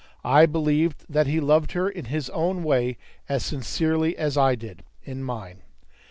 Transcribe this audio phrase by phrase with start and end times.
[0.25, 2.97] I believed that he loved her in his own way
[3.29, 5.61] as sincerely as I did in mine.